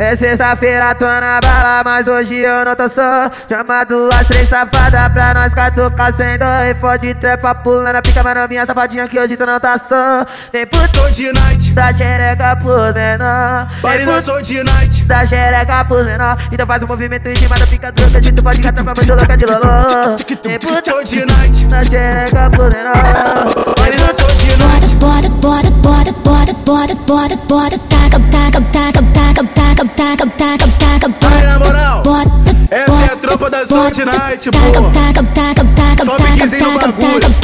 [0.00, 3.30] É sexta-feira tô na bala, mas hoje eu não tô só.
[3.48, 6.60] Chamado as três safadas pra nós catucar sem dó.
[6.62, 10.26] E fode trepa pulando na pica, mas minha safadinha que hoje tu não tá só.
[10.52, 14.22] Vem pro Tô de night, da xereca pros menor.
[14.22, 15.04] Sou de night.
[15.04, 16.36] da xereca pros menor.
[16.50, 19.14] Então faz um movimento em cima da pica do que tu pode catar pra muito
[19.14, 20.16] louca de lolô.
[20.44, 22.94] Vem pro Tô de night, da xereca pros menor.
[24.14, 24.47] Sou de
[31.20, 32.02] Vai na moral,
[32.70, 34.58] essa é a tropa das Old Night, pô.
[36.04, 37.34] Só piquezinho no bagulho.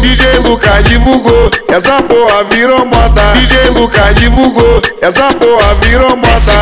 [0.00, 3.32] DJ Lucas divulgou, essa porra virou moda.
[3.34, 6.61] DJ Lucas divulgou, essa porra virou moda.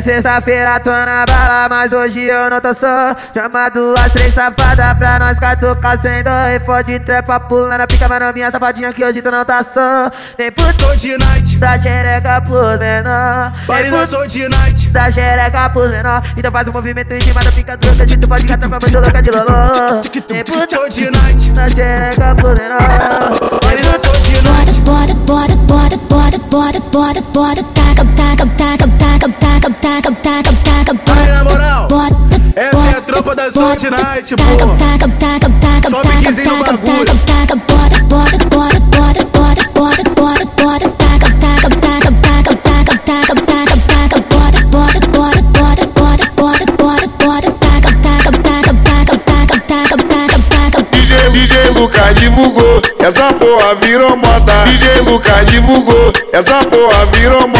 [0.00, 3.14] É sexta-feira tô na bala, mas hoje eu não tô só.
[3.34, 6.30] Chamado as três safadas pra nós catucar sem dó.
[6.48, 10.10] E fode trepa pulando na pica, mas minha safadinha que hoje tu não tá só.
[10.38, 13.52] Vem pro Tô de night, da xereca pros menor.
[13.68, 14.88] Eu sou de night.
[14.88, 16.22] da xereca pros menor.
[16.34, 18.98] Então faz um movimento em cima da pica do que tu pode catar pra muito
[18.98, 20.00] louca de lolô.
[20.30, 22.78] Vem pro Tô de night, da xereca pros menor.
[23.60, 24.80] Paris eu sou de night.
[24.80, 27.79] bota, bota, bota, bota, bota, bota, bota, taca,
[33.60, 37.04] Night, taca, taca, taca, taca, Só taca, piquezinho no taca, bagulho.
[37.04, 42.96] taca, taca, bota, bota, bota, bota, bota, bota, bota, bota, taca, taca, taca, taca, taca,
[43.04, 49.18] taca, taca, taca, bota, bota, bota, bota, bota, bota, bota, bota, taca, taca, taca, taca,
[49.28, 54.64] taca, taca, taca, taca, DJ, DJ Lucas divulgou, essa porra virou moda.
[54.64, 57.59] DJ Lucas divulgou, essa porra virou moda.